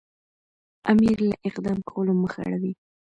[0.91, 2.73] امیر له اقدام کولو مخ اړوي.